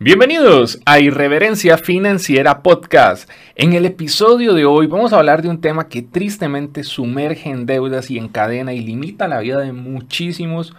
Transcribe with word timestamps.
Bienvenidos 0.00 0.80
a 0.86 0.98
Irreverencia 0.98 1.78
Financiera 1.78 2.64
Podcast. 2.64 3.30
En 3.54 3.74
el 3.74 3.86
episodio 3.86 4.52
de 4.52 4.64
hoy 4.64 4.88
vamos 4.88 5.12
a 5.12 5.18
hablar 5.18 5.40
de 5.40 5.48
un 5.48 5.60
tema 5.60 5.88
que 5.88 6.02
tristemente 6.02 6.82
sumerge 6.82 7.48
en 7.48 7.64
deudas 7.64 8.10
y 8.10 8.18
encadena 8.18 8.72
y 8.72 8.80
limita 8.80 9.28
la 9.28 9.38
vida 9.38 9.60
de 9.60 9.72
muchísimos 9.72 10.74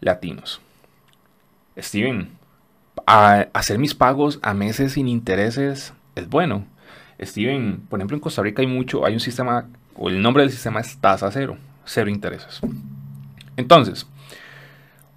latinos. 0.00 0.62
Steven, 1.78 2.30
hacer 3.04 3.78
mis 3.78 3.94
pagos 3.94 4.38
a 4.40 4.54
meses 4.54 4.92
sin 4.92 5.06
intereses 5.06 5.92
es 6.14 6.26
bueno. 6.26 6.64
Steven, 7.20 7.82
por 7.90 7.98
ejemplo 7.98 8.16
en 8.16 8.22
Costa 8.22 8.40
Rica 8.40 8.62
hay 8.62 8.68
mucho, 8.68 9.04
hay 9.04 9.12
un 9.12 9.20
sistema, 9.20 9.68
o 9.94 10.08
el 10.08 10.22
nombre 10.22 10.42
del 10.42 10.50
sistema 10.50 10.80
es 10.80 10.96
tasa 10.96 11.30
cero, 11.30 11.58
cero 11.84 12.08
intereses. 12.08 12.60
Entonces, 13.58 14.06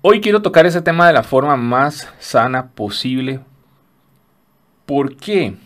Hoy 0.02 0.22
quiero 0.22 0.42
tocar 0.42 0.66
ese 0.66 0.82
tema 0.82 1.08
de 1.08 1.12
la 1.12 1.24
forma 1.24 1.58
más 1.58 2.08
sana 2.20 2.70
posible. 2.70 3.42
¿Por 4.86 5.18
qué? 5.18 5.58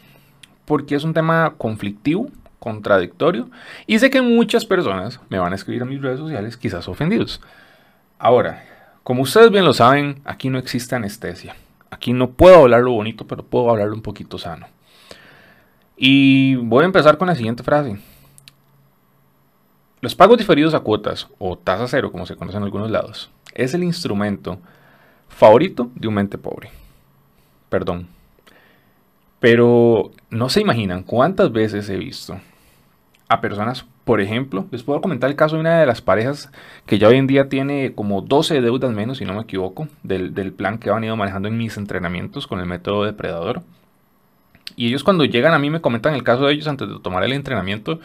Porque 0.66 0.96
es 0.96 1.04
un 1.04 1.14
tema 1.14 1.54
conflictivo, 1.56 2.30
contradictorio, 2.58 3.52
y 3.86 4.00
sé 4.00 4.10
que 4.10 4.24
muchas 4.24 4.66
personas 4.66 5.20
me 5.30 5.38
van 5.38 5.52
a 5.52 5.56
escribir 5.56 5.84
a 5.84 5.86
mis 5.86 6.02
redes 6.02 6.18
sociales 6.18 6.58
quizás 6.58 6.88
ofendidos. 6.88 7.42
Ahora, 8.18 8.66
como 9.04 9.22
ustedes 9.22 9.52
bien 9.52 9.66
lo 9.66 9.74
saben, 9.74 10.20
aquí 10.26 10.50
no 10.50 10.58
existe 10.58 10.96
anestesia. 10.96 11.56
Aquí 11.92 12.12
no 12.12 12.32
puedo 12.32 12.56
hablar 12.56 12.82
lo 12.82 12.94
bonito, 12.94 13.28
pero 13.28 13.44
puedo 13.44 13.70
hablarlo 13.70 13.94
un 13.94 14.02
poquito 14.02 14.40
sano. 14.40 14.66
Y 15.96 16.56
voy 16.56 16.82
a 16.82 16.88
empezar 16.88 17.20
con 17.20 17.28
la 17.28 17.36
siguiente 17.36 17.62
frase. 17.62 18.00
Los 20.02 20.16
pagos 20.16 20.40
diferidos 20.40 20.74
a 20.74 20.80
cuotas, 20.80 21.28
o 21.38 21.56
tasa 21.56 21.88
cero, 21.88 22.12
como 22.12 22.26
se 22.26 22.36
conoce 22.36 22.58
en 22.58 22.64
algunos 22.64 22.90
lados, 22.90 23.30
es 23.54 23.74
el 23.74 23.84
instrumento 23.84 24.60
favorito 25.30 25.92
de 25.96 26.08
un 26.08 26.16
mente 26.16 26.38
pobre. 26.38 26.70
Perdón. 27.70 28.08
Pero 29.40 30.12
no 30.30 30.50
se 30.50 30.62
imaginan 30.62 31.04
cuántas 31.04 31.52
veces 31.52 31.90
he 31.90 31.98
visto 31.98 32.40
a 33.28 33.42
personas, 33.42 33.86
por 34.06 34.22
ejemplo, 34.22 34.68
les 34.72 34.84
puedo 34.84 35.02
comentar 35.02 35.30
el 35.30 35.36
caso 35.36 35.56
de 35.56 35.62
una 35.62 35.80
de 35.80 35.86
las 35.86 36.02
parejas 36.02 36.52
que 36.86 37.00
ya 37.00 37.08
hoy 37.08 37.18
en 37.18 37.28
día 37.28 37.50
tiene 37.50 37.94
como 37.94 38.22
12 38.22 38.62
deudas 38.62 38.92
menos, 38.92 39.18
si 39.18 39.26
no 39.26 39.34
me 39.34 39.42
equivoco, 39.42 39.88
del, 40.04 40.34
del 40.34 40.54
plan 40.54 40.78
que 40.78 40.90
han 40.90 41.04
ido 41.04 41.16
manejando 41.16 41.48
en 41.48 41.58
mis 41.58 41.78
entrenamientos 41.78 42.48
con 42.48 42.60
el 42.60 42.66
método 42.66 43.06
depredador. 43.06 43.64
Y 44.76 44.88
ellos 44.88 45.04
cuando 45.04 45.26
llegan 45.26 45.54
a 45.54 45.60
mí 45.60 45.70
me 45.70 45.82
comentan 45.82 46.14
el 46.16 46.24
caso 46.24 46.46
de 46.46 46.54
ellos 46.54 46.68
antes 46.68 46.88
de 46.88 47.00
tomar 47.00 47.24
el 47.24 47.34
entrenamiento, 47.34 48.00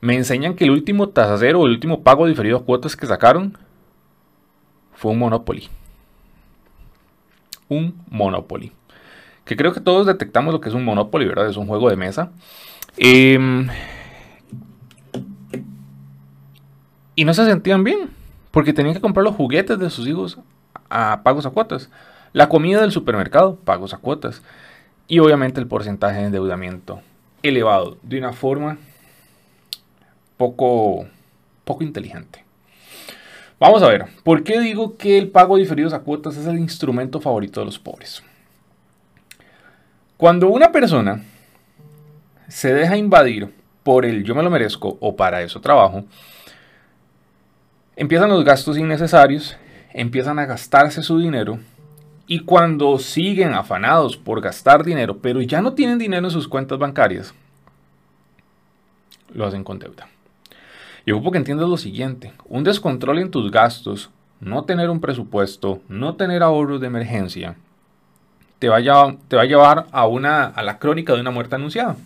me 0.00 0.14
enseñan 0.14 0.54
que 0.54 0.64
el 0.64 0.70
último 0.70 1.10
tasero 1.10 1.60
o 1.60 1.66
el 1.66 1.72
último 1.72 2.02
pago 2.02 2.26
diferido 2.26 2.58
a 2.58 2.64
cuotas 2.64 2.96
que 2.96 3.06
sacaron 3.06 3.58
fue 5.00 5.12
un 5.12 5.18
Monopoly. 5.18 5.66
Un 7.70 7.94
Monopoly. 8.10 8.70
Que 9.46 9.56
creo 9.56 9.72
que 9.72 9.80
todos 9.80 10.06
detectamos 10.06 10.52
lo 10.52 10.60
que 10.60 10.68
es 10.68 10.74
un 10.74 10.84
Monopoly, 10.84 11.26
¿verdad? 11.26 11.48
Es 11.48 11.56
un 11.56 11.66
juego 11.66 11.88
de 11.88 11.96
mesa. 11.96 12.32
Em, 12.98 13.66
y 17.14 17.24
no 17.24 17.32
se 17.32 17.46
sentían 17.46 17.82
bien, 17.82 18.10
porque 18.50 18.74
tenían 18.74 18.94
que 18.94 19.00
comprar 19.00 19.24
los 19.24 19.36
juguetes 19.36 19.78
de 19.78 19.88
sus 19.88 20.06
hijos 20.06 20.38
a 20.90 21.22
pagos 21.22 21.46
a 21.46 21.50
cuotas. 21.50 21.88
La 22.34 22.50
comida 22.50 22.82
del 22.82 22.92
supermercado, 22.92 23.56
pagos 23.56 23.94
a 23.94 23.98
cuotas. 23.98 24.42
Y 25.08 25.18
obviamente 25.20 25.60
el 25.60 25.66
porcentaje 25.66 26.18
de 26.18 26.26
endeudamiento 26.26 27.00
elevado 27.42 27.96
de 28.02 28.18
una 28.18 28.34
forma 28.34 28.76
poco, 30.36 31.06
poco 31.64 31.84
inteligente. 31.84 32.49
Vamos 33.60 33.82
a 33.82 33.88
ver, 33.88 34.06
¿por 34.24 34.42
qué 34.42 34.58
digo 34.58 34.96
que 34.96 35.18
el 35.18 35.28
pago 35.28 35.58
diferido 35.58 35.94
a 35.94 36.00
cuotas 36.00 36.34
es 36.38 36.46
el 36.46 36.58
instrumento 36.58 37.20
favorito 37.20 37.60
de 37.60 37.66
los 37.66 37.78
pobres? 37.78 38.22
Cuando 40.16 40.48
una 40.48 40.72
persona 40.72 41.22
se 42.48 42.72
deja 42.72 42.96
invadir 42.96 43.52
por 43.82 44.06
el 44.06 44.24
yo 44.24 44.34
me 44.34 44.42
lo 44.42 44.48
merezco 44.48 44.96
o 44.98 45.14
para 45.14 45.42
eso 45.42 45.60
trabajo, 45.60 46.04
empiezan 47.96 48.30
los 48.30 48.44
gastos 48.44 48.78
innecesarios, 48.78 49.58
empiezan 49.92 50.38
a 50.38 50.46
gastarse 50.46 51.02
su 51.02 51.18
dinero 51.18 51.58
y 52.26 52.40
cuando 52.46 52.98
siguen 52.98 53.52
afanados 53.52 54.16
por 54.16 54.40
gastar 54.40 54.84
dinero, 54.84 55.18
pero 55.18 55.42
ya 55.42 55.60
no 55.60 55.74
tienen 55.74 55.98
dinero 55.98 56.26
en 56.26 56.30
sus 56.30 56.48
cuentas 56.48 56.78
bancarias, 56.78 57.34
lo 59.34 59.44
hacen 59.44 59.64
con 59.64 59.78
deuda. 59.78 60.08
Y 61.06 61.12
ocupo 61.12 61.30
que 61.30 61.38
entiendas 61.38 61.68
lo 61.68 61.76
siguiente, 61.76 62.32
un 62.46 62.64
descontrol 62.64 63.18
en 63.18 63.30
tus 63.30 63.50
gastos, 63.50 64.10
no 64.40 64.64
tener 64.64 64.90
un 64.90 65.00
presupuesto, 65.00 65.80
no 65.88 66.16
tener 66.16 66.42
ahorros 66.42 66.80
de 66.80 66.86
emergencia, 66.86 67.56
te 68.58 68.68
va 68.68 68.76
a, 68.76 69.16
te 69.28 69.36
va 69.36 69.42
a 69.42 69.46
llevar 69.46 69.86
a, 69.90 70.06
una, 70.06 70.44
a 70.44 70.62
la 70.62 70.78
crónica 70.78 71.14
de 71.14 71.20
una 71.20 71.30
muerte 71.30 71.54
anunciada. 71.54 71.96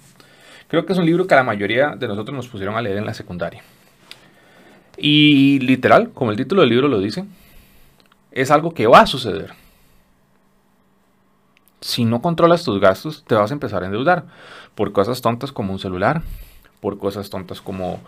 Creo 0.69 0.87
que 0.87 0.93
es 0.93 0.99
un 0.99 1.07
libro 1.07 1.27
que 1.27 1.35
la 1.35 1.43
mayoría 1.43 1.91
de 1.97 2.09
nosotros 2.09 2.35
nos 2.35 2.49
pusieron 2.49 2.77
a 2.77 2.83
leer 2.83 2.97
en 2.97 3.07
la 3.07 3.15
secundaria. 3.15 3.63
Y 4.97 5.59
literal, 5.61 6.11
como 6.11 6.31
el 6.31 6.37
título 6.37 6.63
del 6.63 6.71
libro 6.71 6.89
lo 6.89 7.01
dice, 7.01 7.25
es 8.31 8.51
algo 8.51 8.73
que 8.73 8.87
va 8.87 9.01
a 9.01 9.07
suceder. 9.07 9.53
Si 11.81 12.05
no 12.05 12.23
controlas 12.23 12.65
tus 12.65 12.81
gastos, 12.81 13.25
te 13.27 13.35
vas 13.35 13.51
a 13.51 13.55
empezar 13.55 13.83
a 13.83 13.87
endeudar 13.87 14.25
por 14.75 14.93
cosas 14.93 15.21
tontas 15.21 15.53
como 15.53 15.73
un 15.73 15.79
celular, 15.79 16.23
por 16.81 16.99
cosas 16.99 17.31
tontas 17.31 17.61
como 17.61 18.01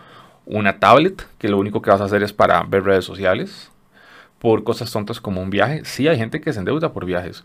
una 0.47 0.79
tablet, 0.79 1.27
que 1.37 1.49
lo 1.49 1.57
único 1.57 1.81
que 1.81 1.91
vas 1.91 2.01
a 2.01 2.05
hacer 2.05 2.23
es 2.23 2.33
para 2.33 2.63
ver 2.63 2.83
redes 2.83 3.05
sociales, 3.05 3.69
por 4.39 4.63
cosas 4.63 4.91
tontas 4.91 5.19
como 5.19 5.41
un 5.41 5.49
viaje. 5.49 5.83
Sí, 5.83 6.07
hay 6.07 6.17
gente 6.17 6.41
que 6.41 6.53
se 6.53 6.59
endeuda 6.59 6.93
por 6.93 7.05
viajes. 7.05 7.43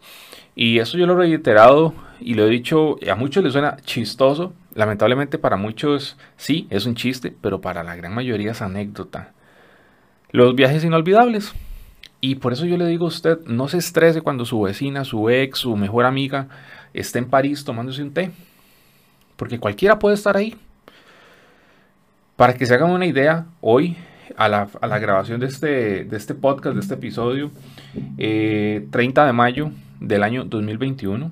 Y 0.55 0.79
eso 0.79 0.99
yo 0.99 1.07
lo 1.07 1.15
he 1.15 1.29
reiterado 1.29 1.95
y 2.21 2.35
lo 2.35 2.47
he 2.47 2.51
dicho, 2.51 2.97
a 3.11 3.15
muchos 3.15 3.43
les 3.43 3.53
suena 3.53 3.77
chistoso. 3.85 4.53
Lamentablemente 4.75 5.39
para 5.39 5.57
muchos 5.57 6.17
sí, 6.37 6.67
es 6.71 6.87
un 6.87 6.95
chiste, 6.95 7.35
pero 7.41 7.61
para 7.61 7.83
la 7.83 7.97
gran 7.97 8.15
mayoría 8.15 8.53
es 8.53 8.63
anécdota. 8.63 9.33
Los 10.31 10.55
viajes 10.55 10.85
inolvidables. 10.85 11.53
Y 12.21 12.37
por 12.37 12.53
eso 12.53 12.67
yo 12.67 12.77
le 12.77 12.87
digo 12.87 13.07
a 13.07 13.09
usted, 13.09 13.41
no 13.47 13.67
se 13.67 13.79
estrese 13.79 14.21
cuando 14.21 14.45
su 14.45 14.61
vecina, 14.61 15.05
su 15.05 15.29
ex, 15.29 15.59
su 15.59 15.77
mejor 15.77 16.05
amiga 16.05 16.47
esté 16.95 17.19
en 17.19 17.29
París 17.29 17.65
tomándose 17.65 18.03
un 18.03 18.13
té. 18.13 18.31
Porque 19.37 19.59
cualquiera 19.59 19.99
puede 19.99 20.15
estar 20.15 20.37
ahí. 20.37 20.57
Para 22.43 22.55
que 22.55 22.67
se 22.67 22.75
hagan 22.75 22.91
una 22.91 23.07
idea, 23.07 23.47
hoy 23.61 23.97
a 24.37 24.49
la, 24.49 24.67
grabación 24.99 25.39
de 25.39 25.47
este, 25.47 26.03
de 26.03 26.17
este 26.17 26.35
podcast, 26.35 26.75
de 26.75 26.81
este 26.81 26.95
episodio, 26.95 27.53
30 28.17 28.19
eh, 28.19 29.27
de 29.27 29.33
mayo 29.33 29.71
del 30.01 30.25
año 30.25 30.45
2021, 30.45 31.31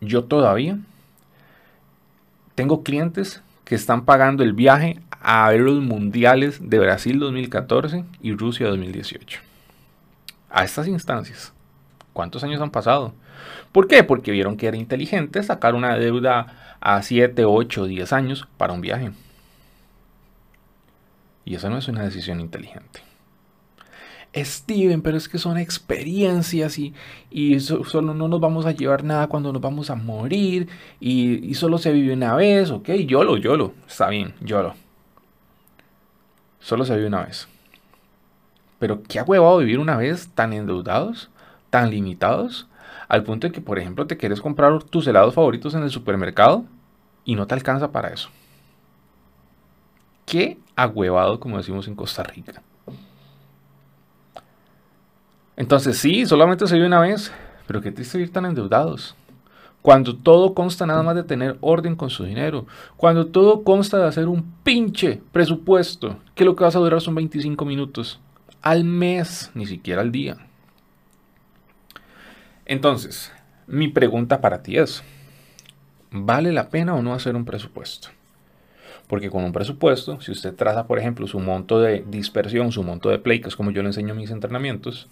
yo 0.00 0.24
todavía 0.24 0.78
tengo 2.56 2.82
clientes 2.82 3.40
que 3.64 3.76
están 3.76 4.04
pagando 4.04 4.42
el 4.42 4.52
viaje 4.52 4.98
a 5.20 5.48
ver 5.50 5.60
los 5.60 5.80
mundiales 5.80 6.58
de 6.68 6.80
Brasil 6.80 7.20
2014 7.20 8.04
y 8.20 8.32
Rusia 8.32 8.66
2018. 8.66 9.38
A 10.50 10.64
estas 10.64 10.88
instancias. 10.88 11.52
¿Cuántos 12.12 12.42
años 12.42 12.60
han 12.60 12.72
pasado? 12.72 13.14
¿Por 13.70 13.86
qué? 13.86 14.02
Porque 14.02 14.32
vieron 14.32 14.56
que 14.56 14.66
era 14.66 14.76
inteligente 14.76 15.40
sacar 15.44 15.76
una 15.76 15.94
deuda 15.94 16.76
a 16.80 17.00
7, 17.00 17.44
8, 17.44 17.84
10 17.84 18.12
años 18.12 18.48
para 18.56 18.72
un 18.72 18.80
viaje. 18.80 19.12
Y 21.44 21.54
eso 21.54 21.68
no 21.70 21.78
es 21.78 21.88
una 21.88 22.02
decisión 22.02 22.40
inteligente. 22.40 23.02
Steven, 24.36 25.02
pero 25.02 25.16
es 25.16 25.28
que 25.28 25.38
son 25.38 25.58
experiencias 25.58 26.78
y, 26.78 26.92
y 27.30 27.60
solo 27.60 28.14
no 28.14 28.26
nos 28.26 28.40
vamos 28.40 28.66
a 28.66 28.72
llevar 28.72 29.04
nada 29.04 29.28
cuando 29.28 29.52
nos 29.52 29.62
vamos 29.62 29.90
a 29.90 29.94
morir 29.94 30.68
y, 30.98 31.54
solo 31.54 31.78
se 31.78 31.92
vive 31.92 32.12
una 32.12 32.34
vez, 32.34 32.70
ok, 32.70 32.90
yolo, 33.06 33.36
yolo, 33.36 33.74
está 33.86 34.08
bien, 34.08 34.34
yolo. 34.40 34.74
Solo 36.58 36.84
se 36.84 36.96
vive 36.96 37.06
una 37.06 37.24
vez. 37.24 37.46
Pero 38.78 39.02
¿qué 39.02 39.22
huevado 39.22 39.58
vivir 39.58 39.78
una 39.78 39.96
vez 39.96 40.28
tan 40.34 40.52
endeudados, 40.52 41.30
tan 41.70 41.90
limitados, 41.90 42.66
al 43.08 43.22
punto 43.22 43.46
de 43.46 43.52
que, 43.52 43.60
por 43.60 43.78
ejemplo, 43.78 44.06
te 44.06 44.16
quieres 44.16 44.40
comprar 44.40 44.82
tus 44.82 45.06
helados 45.06 45.34
favoritos 45.34 45.74
en 45.74 45.82
el 45.82 45.90
supermercado 45.90 46.64
y 47.24 47.36
no 47.36 47.46
te 47.46 47.54
alcanza 47.54 47.92
para 47.92 48.08
eso? 48.08 48.30
Qué 50.26 50.58
agüevado, 50.76 51.40
como 51.40 51.58
decimos 51.58 51.88
en 51.88 51.94
Costa 51.94 52.22
Rica. 52.22 52.62
Entonces 55.56 55.98
sí, 55.98 56.26
solamente 56.26 56.66
se 56.66 56.74
vive 56.74 56.86
una 56.86 57.00
vez, 57.00 57.32
pero 57.66 57.80
qué 57.80 57.92
triste 57.92 58.18
vivir 58.18 58.32
tan 58.32 58.44
endeudados. 58.44 59.14
Cuando 59.82 60.16
todo 60.16 60.54
consta 60.54 60.86
nada 60.86 61.02
más 61.02 61.14
de 61.14 61.24
tener 61.24 61.58
orden 61.60 61.94
con 61.94 62.08
su 62.08 62.24
dinero. 62.24 62.66
Cuando 62.96 63.26
todo 63.26 63.64
consta 63.64 63.98
de 63.98 64.06
hacer 64.06 64.28
un 64.28 64.54
pinche 64.64 65.20
presupuesto, 65.30 66.18
que 66.34 66.46
lo 66.46 66.56
que 66.56 66.64
vas 66.64 66.74
a 66.74 66.78
durar 66.78 67.02
son 67.02 67.14
25 67.14 67.64
minutos. 67.66 68.18
Al 68.62 68.84
mes, 68.84 69.50
ni 69.54 69.66
siquiera 69.66 70.00
al 70.00 70.10
día. 70.10 70.38
Entonces, 72.64 73.30
mi 73.66 73.88
pregunta 73.88 74.40
para 74.40 74.62
ti 74.62 74.78
es, 74.78 75.04
¿vale 76.10 76.50
la 76.52 76.70
pena 76.70 76.94
o 76.94 77.02
no 77.02 77.12
hacer 77.12 77.36
un 77.36 77.44
presupuesto? 77.44 78.08
Porque 79.06 79.30
con 79.30 79.44
un 79.44 79.52
presupuesto, 79.52 80.20
si 80.20 80.32
usted 80.32 80.54
traza, 80.54 80.86
por 80.86 80.98
ejemplo, 80.98 81.26
su 81.26 81.38
monto 81.38 81.80
de 81.80 82.04
dispersión, 82.06 82.72
su 82.72 82.82
monto 82.82 83.10
de 83.10 83.18
play, 83.18 83.40
que 83.40 83.48
es 83.48 83.56
como 83.56 83.70
yo 83.70 83.82
le 83.82 83.88
enseño 83.88 84.12
en 84.12 84.18
mis 84.18 84.30
entrenamientos, 84.30 85.08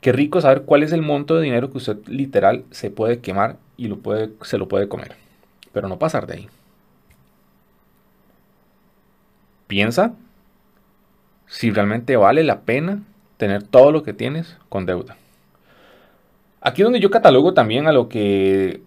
Qué 0.00 0.12
rico 0.12 0.40
saber 0.40 0.62
cuál 0.62 0.82
es 0.82 0.92
el 0.92 1.02
monto 1.02 1.34
de 1.36 1.42
dinero 1.42 1.70
que 1.70 1.78
usted 1.78 1.98
literal 2.06 2.64
se 2.70 2.90
puede 2.90 3.18
quemar 3.18 3.56
y 3.76 3.88
lo 3.88 3.98
puede, 3.98 4.30
se 4.42 4.58
lo 4.58 4.68
puede 4.68 4.88
comer. 4.88 5.16
Pero 5.72 5.88
no 5.88 5.98
pasar 5.98 6.26
de 6.26 6.34
ahí. 6.34 6.48
Piensa 9.66 10.14
si 11.46 11.70
realmente 11.70 12.16
vale 12.16 12.44
la 12.44 12.60
pena 12.60 13.02
tener 13.38 13.64
todo 13.64 13.90
lo 13.90 14.02
que 14.02 14.12
tienes 14.12 14.56
con 14.68 14.86
deuda. 14.86 15.16
Aquí 16.60 16.82
es 16.82 16.86
donde 16.86 17.00
yo 17.00 17.10
catalogo 17.10 17.54
también 17.54 17.86
a 17.86 17.92
lo 17.92 18.08
que 18.08 18.80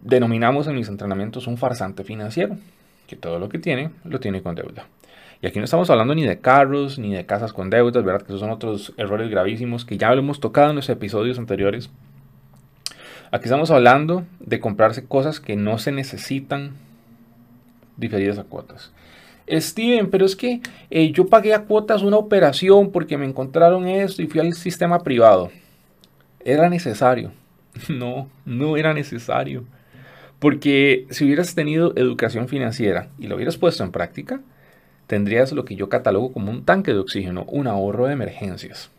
denominamos 0.00 0.66
en 0.66 0.76
mis 0.76 0.88
entrenamientos 0.88 1.46
un 1.46 1.56
farsante 1.58 2.04
financiero, 2.04 2.56
que 3.12 3.16
todo 3.16 3.38
lo 3.38 3.50
que 3.50 3.58
tiene 3.58 3.90
lo 4.04 4.20
tiene 4.20 4.42
con 4.42 4.54
deuda. 4.54 4.86
Y 5.42 5.46
aquí 5.46 5.58
no 5.58 5.66
estamos 5.66 5.90
hablando 5.90 6.14
ni 6.14 6.24
de 6.24 6.40
carros, 6.40 6.98
ni 6.98 7.12
de 7.12 7.26
casas 7.26 7.52
con 7.52 7.68
deudas, 7.68 8.02
¿verdad? 8.02 8.22
Que 8.22 8.28
esos 8.28 8.40
son 8.40 8.50
otros 8.50 8.94
errores 8.96 9.28
gravísimos 9.28 9.84
que 9.84 9.98
ya 9.98 10.14
lo 10.14 10.20
hemos 10.20 10.40
tocado 10.40 10.70
en 10.70 10.76
los 10.76 10.88
episodios 10.88 11.38
anteriores. 11.38 11.90
Aquí 13.30 13.44
estamos 13.44 13.70
hablando 13.70 14.24
de 14.40 14.60
comprarse 14.60 15.04
cosas 15.04 15.40
que 15.40 15.56
no 15.56 15.76
se 15.76 15.92
necesitan 15.92 16.72
diferidas 17.98 18.38
a 18.38 18.44
cuotas. 18.44 18.92
Steven, 19.46 20.08
pero 20.08 20.24
es 20.24 20.34
que 20.34 20.62
eh, 20.88 21.12
yo 21.12 21.26
pagué 21.26 21.52
a 21.52 21.64
cuotas 21.64 22.02
una 22.02 22.16
operación 22.16 22.92
porque 22.92 23.18
me 23.18 23.26
encontraron 23.26 23.86
esto 23.86 24.22
y 24.22 24.26
fui 24.26 24.40
al 24.40 24.54
sistema 24.54 25.00
privado. 25.02 25.50
¿Era 26.40 26.70
necesario? 26.70 27.30
No, 27.90 28.28
no 28.46 28.76
era 28.78 28.94
necesario. 28.94 29.64
Porque 30.42 31.06
si 31.10 31.24
hubieras 31.24 31.54
tenido 31.54 31.92
educación 31.94 32.48
financiera 32.48 33.06
y 33.16 33.28
lo 33.28 33.36
hubieras 33.36 33.58
puesto 33.58 33.84
en 33.84 33.92
práctica, 33.92 34.40
tendrías 35.06 35.52
lo 35.52 35.64
que 35.64 35.76
yo 35.76 35.88
catalogo 35.88 36.32
como 36.32 36.50
un 36.50 36.64
tanque 36.64 36.92
de 36.92 36.98
oxígeno, 36.98 37.44
un 37.44 37.68
ahorro 37.68 38.06
de 38.06 38.14
emergencias. 38.14 38.90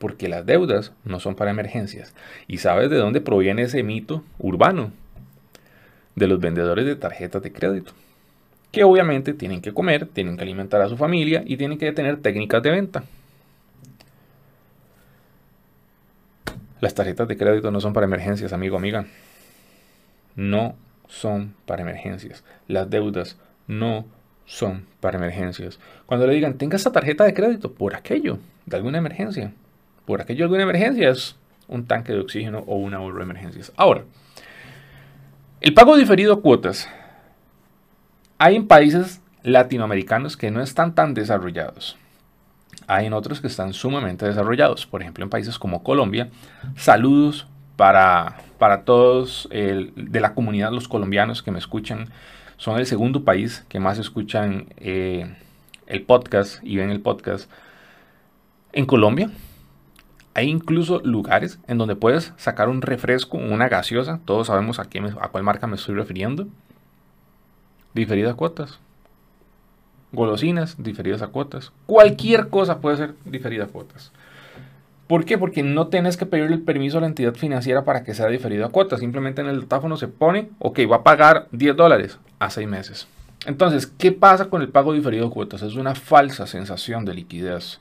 Porque 0.00 0.26
las 0.26 0.44
deudas 0.44 0.90
no 1.04 1.20
son 1.20 1.36
para 1.36 1.52
emergencias. 1.52 2.14
¿Y 2.48 2.58
sabes 2.58 2.90
de 2.90 2.96
dónde 2.96 3.20
proviene 3.20 3.62
ese 3.62 3.84
mito 3.84 4.24
urbano? 4.40 4.90
De 6.16 6.26
los 6.26 6.40
vendedores 6.40 6.84
de 6.84 6.96
tarjetas 6.96 7.44
de 7.44 7.52
crédito. 7.52 7.92
Que 8.72 8.82
obviamente 8.82 9.34
tienen 9.34 9.60
que 9.60 9.72
comer, 9.72 10.08
tienen 10.08 10.36
que 10.36 10.42
alimentar 10.42 10.82
a 10.82 10.88
su 10.88 10.96
familia 10.96 11.44
y 11.46 11.56
tienen 11.58 11.78
que 11.78 11.92
tener 11.92 12.20
técnicas 12.22 12.60
de 12.60 12.70
venta. 12.72 13.04
Las 16.80 16.92
tarjetas 16.92 17.28
de 17.28 17.36
crédito 17.36 17.70
no 17.70 17.80
son 17.80 17.92
para 17.92 18.06
emergencias, 18.06 18.52
amigo, 18.52 18.76
amiga. 18.76 19.06
No 20.34 20.74
son 21.08 21.54
para 21.66 21.82
emergencias. 21.82 22.44
Las 22.68 22.88
deudas 22.88 23.36
no 23.66 24.06
son 24.46 24.86
para 25.00 25.18
emergencias. 25.18 25.80
Cuando 26.06 26.26
le 26.26 26.34
digan, 26.34 26.54
tenga 26.54 26.76
esa 26.76 26.92
tarjeta 26.92 27.24
de 27.24 27.34
crédito 27.34 27.72
por 27.72 27.96
aquello, 27.96 28.38
de 28.66 28.76
alguna 28.76 28.98
emergencia. 28.98 29.52
Por 30.06 30.20
aquello 30.20 30.44
alguna 30.44 30.62
emergencia 30.62 31.10
es 31.10 31.36
un 31.66 31.86
tanque 31.86 32.12
de 32.12 32.20
oxígeno 32.20 32.60
o 32.66 32.76
un 32.76 32.94
ahorro 32.94 33.18
de 33.18 33.24
emergencias. 33.24 33.72
Ahora, 33.76 34.04
el 35.60 35.74
pago 35.74 35.96
diferido 35.96 36.32
a 36.34 36.40
cuotas. 36.40 36.88
Hay 38.38 38.54
en 38.56 38.68
países 38.68 39.20
latinoamericanos 39.42 40.36
que 40.36 40.50
no 40.50 40.62
están 40.62 40.94
tan 40.94 41.14
desarrollados. 41.14 41.96
Hay 42.86 43.06
en 43.06 43.12
otros 43.12 43.40
que 43.40 43.48
están 43.48 43.74
sumamente 43.74 44.24
desarrollados. 44.24 44.86
Por 44.86 45.02
ejemplo, 45.02 45.24
en 45.24 45.30
países 45.30 45.58
como 45.58 45.82
Colombia. 45.82 46.30
Saludos 46.76 47.46
para, 47.76 48.36
para 48.58 48.84
todos 48.84 49.48
de 49.50 50.20
la 50.20 50.34
comunidad, 50.34 50.72
los 50.72 50.88
colombianos 50.88 51.42
que 51.42 51.50
me 51.50 51.58
escuchan 51.58 52.08
son 52.56 52.78
el 52.78 52.86
segundo 52.86 53.24
país 53.24 53.64
que 53.68 53.80
más 53.80 53.98
escuchan 53.98 54.66
eh, 54.76 55.32
el 55.86 56.02
podcast 56.02 56.62
y 56.62 56.76
ven 56.76 56.90
el 56.90 57.00
podcast. 57.00 57.50
En 58.72 58.84
Colombia 58.84 59.30
hay 60.34 60.48
incluso 60.48 61.00
lugares 61.00 61.58
en 61.66 61.78
donde 61.78 61.96
puedes 61.96 62.32
sacar 62.36 62.68
un 62.68 62.82
refresco, 62.82 63.38
una 63.38 63.68
gaseosa, 63.68 64.20
todos 64.24 64.48
sabemos 64.48 64.78
a, 64.78 64.84
qué 64.84 65.00
a 65.20 65.28
cuál 65.28 65.44
marca 65.44 65.66
me 65.66 65.76
estoy 65.76 65.94
refiriendo, 65.94 66.46
diferidas 67.94 68.34
cuotas. 68.34 68.80
Golosinas, 70.12 70.82
diferidas 70.82 71.22
a 71.22 71.28
cuotas. 71.28 71.72
Cualquier 71.86 72.48
cosa 72.48 72.80
puede 72.80 72.96
ser 72.96 73.14
diferida 73.24 73.64
a 73.64 73.68
cuotas. 73.68 74.12
¿Por 75.08 75.24
qué? 75.24 75.38
Porque 75.38 75.62
no 75.62 75.88
tienes 75.88 76.18
que 76.18 76.26
pedirle 76.26 76.54
el 76.54 76.62
permiso 76.62 76.98
a 76.98 77.00
la 77.00 77.06
entidad 77.06 77.34
financiera 77.34 77.82
para 77.82 78.04
que 78.04 78.14
sea 78.14 78.26
diferido 78.26 78.66
a 78.66 78.70
cuotas. 78.70 79.00
Simplemente 79.00 79.40
en 79.40 79.48
el 79.48 79.62
datáfono 79.62 79.96
se 79.96 80.06
pone, 80.06 80.50
ok, 80.58 80.80
va 80.90 80.96
a 80.96 81.02
pagar 81.02 81.48
10 81.50 81.76
dólares 81.76 82.18
a 82.38 82.50
6 82.50 82.68
meses. 82.68 83.08
Entonces, 83.46 83.86
¿qué 83.86 84.12
pasa 84.12 84.50
con 84.50 84.60
el 84.60 84.68
pago 84.68 84.92
diferido 84.92 85.26
a 85.26 85.30
cuotas? 85.30 85.62
Es 85.62 85.76
una 85.76 85.94
falsa 85.94 86.46
sensación 86.46 87.06
de 87.06 87.14
liquidez. 87.14 87.80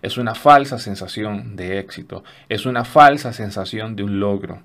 Es 0.00 0.16
una 0.16 0.36
falsa 0.36 0.78
sensación 0.78 1.56
de 1.56 1.80
éxito. 1.80 2.22
Es 2.48 2.64
una 2.66 2.84
falsa 2.84 3.32
sensación 3.32 3.96
de 3.96 4.04
un 4.04 4.20
logro. 4.20 4.62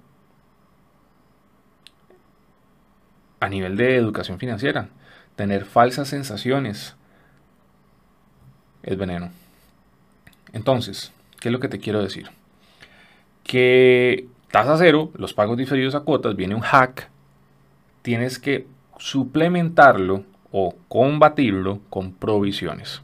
A 3.39 3.49
nivel 3.49 3.77
de 3.77 3.95
educación 3.95 4.37
financiera, 4.37 4.89
tener 5.35 5.65
falsas 5.65 6.07
sensaciones 6.07 6.95
es 8.83 8.97
veneno. 8.97 9.31
Entonces, 10.53 11.11
¿Qué 11.45 11.49
es 11.49 11.53
lo 11.53 11.59
que 11.59 11.67
te 11.67 11.77
quiero 11.77 12.01
decir? 12.01 12.31
Que 13.43 14.25
tasa 14.49 14.77
cero, 14.79 15.11
los 15.13 15.35
pagos 15.35 15.57
diferidos 15.57 15.93
a 15.93 15.99
cuotas, 15.99 16.35
viene 16.35 16.55
un 16.55 16.61
hack. 16.61 17.07
Tienes 18.01 18.39
que 18.39 18.65
suplementarlo 18.97 20.23
o 20.51 20.73
combatirlo 20.87 21.81
con 21.91 22.13
provisiones. 22.13 23.03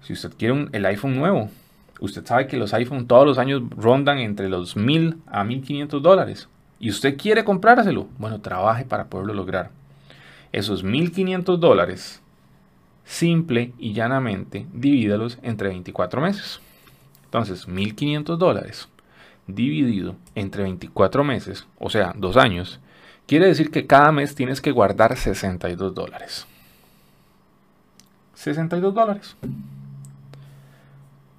Si 0.00 0.12
usted 0.12 0.32
quiere 0.36 0.66
el 0.72 0.86
iPhone 0.86 1.16
nuevo, 1.16 1.50
usted 2.00 2.26
sabe 2.26 2.48
que 2.48 2.56
los 2.56 2.74
iPhone 2.74 3.06
todos 3.06 3.24
los 3.24 3.38
años 3.38 3.62
rondan 3.76 4.18
entre 4.18 4.48
los 4.48 4.76
1000 4.76 5.18
a 5.28 5.44
1500 5.44 6.02
dólares. 6.02 6.48
Y 6.80 6.90
usted 6.90 7.16
quiere 7.16 7.44
comprárselo, 7.44 8.08
bueno, 8.18 8.40
trabaje 8.40 8.84
para 8.84 9.04
poderlo 9.04 9.34
lograr. 9.34 9.70
Esos 10.50 10.82
1500 10.82 11.60
dólares, 11.60 12.20
simple 13.04 13.72
y 13.78 13.92
llanamente, 13.92 14.66
divídalos 14.72 15.38
entre 15.42 15.68
24 15.68 16.20
meses. 16.20 16.60
Entonces, 17.28 17.68
1.500 17.68 18.38
dólares 18.38 18.88
dividido 19.46 20.16
entre 20.34 20.62
24 20.62 21.24
meses, 21.24 21.66
o 21.78 21.90
sea, 21.90 22.14
dos 22.16 22.38
años, 22.38 22.80
quiere 23.26 23.46
decir 23.46 23.70
que 23.70 23.86
cada 23.86 24.12
mes 24.12 24.34
tienes 24.34 24.62
que 24.62 24.72
guardar 24.72 25.14
62 25.14 25.94
dólares. 25.94 26.46
62 28.32 28.94
dólares. 28.94 29.36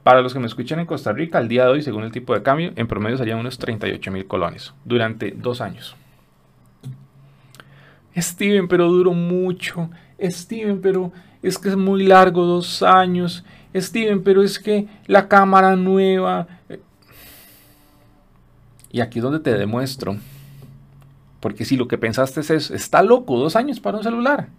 Para 0.04 0.22
los 0.22 0.32
que 0.32 0.40
me 0.40 0.46
escuchan 0.46 0.80
en 0.80 0.86
Costa 0.86 1.12
Rica, 1.12 1.40
al 1.40 1.48
día 1.48 1.66
de 1.66 1.72
hoy, 1.72 1.82
según 1.82 2.04
el 2.04 2.12
tipo 2.12 2.36
de 2.36 2.44
cambio, 2.44 2.72
en 2.76 2.88
promedio 2.88 3.18
serían 3.18 3.40
unos 3.40 3.58
38 3.58 4.12
mil 4.12 4.28
colones 4.28 4.74
durante 4.86 5.32
dos 5.32 5.60
años. 5.60 5.96
Steven, 8.16 8.68
pero 8.68 8.88
duró 8.90 9.14
mucho. 9.14 9.90
Steven, 10.22 10.82
pero 10.82 11.12
es 11.42 11.58
que 11.58 11.70
es 11.70 11.76
muy 11.76 12.06
largo, 12.06 12.46
dos 12.46 12.84
años. 12.84 13.44
Steven, 13.76 14.24
pero 14.24 14.44
es 14.44 14.60
que 14.60 14.88
la 15.06 15.28
cámara 15.28 15.76
nueva... 15.76 16.48
Y 18.92 19.02
aquí 19.02 19.20
es 19.20 19.24
donde 19.24 19.40
te 19.40 19.54
demuestro. 19.54 20.18
Porque 21.40 21.64
si 21.64 21.78
lo 21.78 21.88
que 21.88 21.98
pensaste 21.98 22.42
es, 22.42 22.72
está 22.72 23.04
loco, 23.04 23.38
dos 23.38 23.56
años 23.56 23.80
para 23.80 23.98
un 23.98 24.04
celular. 24.04 24.50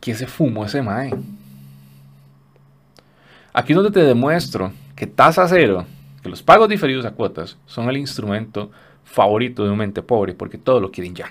¿Qué 0.00 0.14
se 0.14 0.26
fumó 0.26 0.64
ese 0.64 0.82
mae? 0.82 1.12
Aquí 3.52 3.72
es 3.72 3.76
donde 3.76 3.90
te 3.90 4.04
demuestro 4.04 4.72
que 4.94 5.06
tasa 5.06 5.48
cero, 5.48 5.86
que 6.22 6.28
los 6.28 6.42
pagos 6.42 6.68
diferidos 6.68 7.06
a 7.06 7.12
cuotas 7.12 7.56
son 7.66 7.88
el 7.88 7.96
instrumento 7.96 8.70
favorito 9.04 9.64
de 9.64 9.70
un 9.70 9.78
mente 9.78 10.02
pobre 10.02 10.34
porque 10.34 10.58
todo 10.58 10.80
lo 10.80 10.92
quieren 10.92 11.14
ya. 11.14 11.30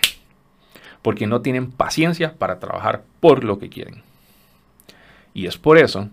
Porque 1.02 1.28
no 1.28 1.42
tienen 1.42 1.72
paciencia 1.72 2.34
para 2.34 2.60
trabajar 2.60 3.04
por 3.20 3.44
lo 3.44 3.60
que 3.60 3.70
quieren. 3.70 4.07
Y 5.38 5.46
es 5.46 5.56
por 5.56 5.78
eso 5.78 6.10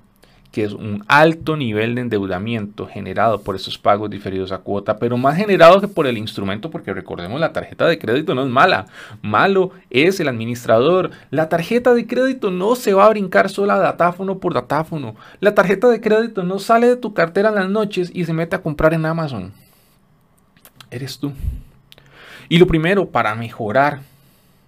que 0.52 0.64
es 0.64 0.72
un 0.72 1.02
alto 1.08 1.56
nivel 1.56 1.94
de 1.94 2.02
endeudamiento 2.02 2.86
generado 2.86 3.40
por 3.40 3.56
esos 3.56 3.76
pagos 3.76 4.08
diferidos 4.08 4.52
a 4.52 4.58
cuota, 4.58 4.98
pero 4.98 5.16
más 5.16 5.36
generado 5.36 5.80
que 5.80 5.88
por 5.88 6.06
el 6.06 6.16
instrumento, 6.16 6.70
porque 6.70 6.92
recordemos, 6.92 7.40
la 7.40 7.52
tarjeta 7.52 7.86
de 7.86 7.98
crédito 7.98 8.36
no 8.36 8.44
es 8.44 8.50
mala, 8.50 8.86
malo 9.20 9.72
es 9.90 10.20
el 10.20 10.28
administrador. 10.28 11.10
La 11.30 11.48
tarjeta 11.48 11.92
de 11.92 12.06
crédito 12.06 12.52
no 12.52 12.76
se 12.76 12.92
va 12.92 13.06
a 13.06 13.08
brincar 13.08 13.48
sola 13.48 13.78
datáfono 13.78 14.38
por 14.38 14.54
datáfono. 14.54 15.16
La 15.40 15.54
tarjeta 15.54 15.88
de 15.88 16.00
crédito 16.00 16.44
no 16.44 16.60
sale 16.60 16.86
de 16.86 16.96
tu 16.96 17.14
cartera 17.14 17.48
en 17.48 17.54
las 17.56 17.70
noches 17.70 18.12
y 18.14 18.26
se 18.26 18.34
mete 18.34 18.54
a 18.54 18.62
comprar 18.62 18.94
en 18.94 19.06
Amazon. 19.06 19.52
Eres 20.90 21.18
tú. 21.18 21.32
Y 22.48 22.58
lo 22.58 22.68
primero 22.68 23.08
para 23.08 23.34
mejorar, 23.34 24.02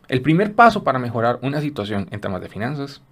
el 0.09 0.23
primer 0.23 0.55
paso 0.55 0.83
para 0.83 0.99
mejorar 0.99 1.39
una 1.43 1.61
situación 1.61 2.09
en 2.11 2.21
temas 2.21 2.41
de 2.41 2.49
finanzas 2.49 3.03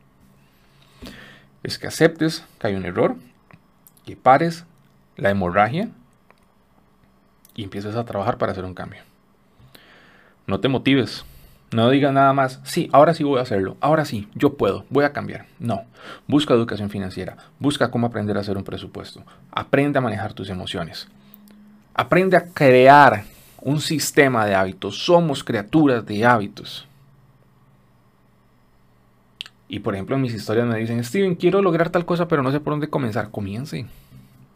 es 1.65 1.79
que 1.79 1.89
aceptes 1.89 2.45
que 2.61 2.69
hay 2.69 2.75
un 2.75 2.85
error, 2.85 3.17
que 4.07 4.15
pares 4.15 4.65
la 5.17 5.31
hemorragia 5.31 5.89
y 7.57 7.65
empieces 7.65 7.97
a 7.97 8.05
trabajar 8.05 8.39
para 8.39 8.53
hacer 8.53 8.65
un 8.65 8.75
cambio. 8.75 9.03
No 10.47 10.61
te 10.61 10.69
motives. 10.69 11.25
No 11.73 11.91
digas 11.91 12.13
nada 12.13 12.33
más, 12.33 12.61
sí, 12.63 12.89
ahora 12.93 13.15
sí 13.15 13.25
voy 13.25 13.41
a 13.41 13.43
hacerlo, 13.43 13.77
ahora 13.81 14.05
sí, 14.05 14.29
yo 14.37 14.55
puedo, 14.55 14.85
voy 14.91 15.05
a 15.05 15.13
cambiar. 15.13 15.47
No, 15.59 15.83
busca 16.29 16.55
educación 16.55 16.89
financiera, 16.89 17.37
busca 17.59 17.91
cómo 17.91 18.07
aprender 18.07 18.37
a 18.37 18.43
hacer 18.43 18.57
un 18.57 18.63
presupuesto, 18.63 19.25
aprende 19.51 19.99
a 19.99 20.03
manejar 20.03 20.35
tus 20.35 20.51
emociones. 20.51 21.09
Aprende 21.95 22.37
a 22.37 22.47
crear 22.47 23.25
un 23.61 23.81
sistema 23.81 24.47
de 24.47 24.55
hábitos. 24.55 24.99
Somos 25.05 25.43
criaturas 25.43 26.05
de 26.05 26.25
hábitos. 26.25 26.87
Y 29.75 29.81
por 29.81 29.95
ejemplo, 29.95 30.15
en 30.15 30.23
mis 30.23 30.33
historias 30.33 30.69
me 30.69 30.79
dicen, 30.79 31.03
Steven, 31.03 31.35
quiero 31.35 31.61
lograr 31.61 31.91
tal 31.91 32.07
cosa, 32.07 32.29
pero 32.29 32.45
no 32.45 32.53
sé 32.53 32.61
por 32.61 32.75
dónde 32.75 32.87
comenzar. 32.87 33.33
Comience. 33.33 33.85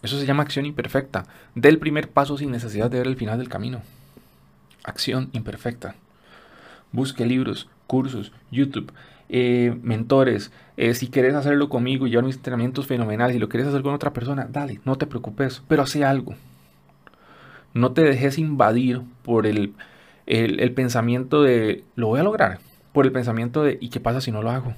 Eso 0.00 0.16
se 0.16 0.24
llama 0.24 0.44
acción 0.44 0.64
imperfecta. 0.64 1.24
Del 1.56 1.80
primer 1.80 2.08
paso 2.08 2.38
sin 2.38 2.52
necesidad 2.52 2.88
de 2.88 2.98
ver 2.98 3.08
el 3.08 3.16
final 3.16 3.36
del 3.36 3.48
camino. 3.48 3.82
Acción 4.84 5.28
imperfecta. 5.32 5.96
Busque 6.92 7.26
libros, 7.26 7.68
cursos, 7.88 8.30
YouTube, 8.52 8.92
eh, 9.28 9.76
mentores. 9.82 10.52
Eh, 10.76 10.94
si 10.94 11.08
quieres 11.08 11.34
hacerlo 11.34 11.68
conmigo 11.68 12.06
y 12.06 12.10
llevar 12.10 12.24
mis 12.24 12.36
entrenamientos 12.36 12.86
fenomenales, 12.86 13.34
y 13.34 13.40
lo 13.40 13.48
quieres 13.48 13.66
hacer 13.66 13.82
con 13.82 13.94
otra 13.94 14.12
persona, 14.12 14.46
dale, 14.48 14.78
no 14.84 14.98
te 14.98 15.08
preocupes, 15.08 15.62
pero 15.66 15.82
hace 15.82 16.04
algo. 16.04 16.36
No 17.74 17.90
te 17.90 18.02
dejes 18.02 18.38
invadir 18.38 19.02
por 19.24 19.48
el, 19.48 19.74
el 20.26 20.72
pensamiento 20.74 21.42
de 21.42 21.82
lo 21.96 22.06
voy 22.06 22.20
a 22.20 22.22
lograr, 22.22 22.60
por 22.92 23.04
el 23.04 23.10
pensamiento 23.10 23.64
de 23.64 23.78
¿y 23.80 23.88
qué 23.88 23.98
pasa 23.98 24.20
si 24.20 24.30
no 24.30 24.42
lo 24.42 24.50
hago? 24.50 24.74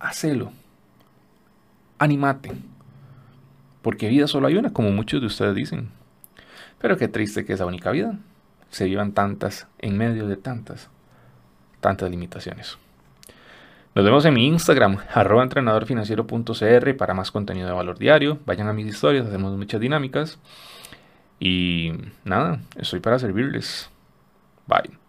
Hacelo. 0.00 0.52
Animate. 1.98 2.52
Porque 3.82 4.08
vida 4.08 4.26
solo 4.26 4.48
hay 4.48 4.56
una, 4.56 4.72
como 4.72 4.90
muchos 4.90 5.20
de 5.20 5.26
ustedes 5.26 5.54
dicen. 5.54 5.90
Pero 6.78 6.96
qué 6.96 7.08
triste 7.08 7.44
que 7.44 7.52
esa 7.52 7.66
única 7.66 7.90
vida 7.90 8.18
se 8.70 8.86
vivan 8.86 9.12
tantas 9.12 9.66
en 9.78 9.96
medio 9.96 10.26
de 10.26 10.36
tantas, 10.36 10.88
tantas 11.80 12.10
limitaciones. 12.10 12.78
Nos 13.94 14.04
vemos 14.04 14.24
en 14.24 14.34
mi 14.34 14.46
Instagram, 14.46 14.98
arroba 15.12 15.42
entrenadorfinanciero.cr 15.42 16.96
para 16.96 17.14
más 17.14 17.30
contenido 17.30 17.66
de 17.66 17.74
valor 17.74 17.98
diario. 17.98 18.38
Vayan 18.46 18.68
a 18.68 18.72
mis 18.72 18.86
historias, 18.86 19.26
hacemos 19.26 19.56
muchas 19.56 19.80
dinámicas. 19.80 20.38
Y 21.40 21.92
nada, 22.24 22.60
estoy 22.76 23.00
para 23.00 23.18
servirles. 23.18 23.90
Bye. 24.66 24.99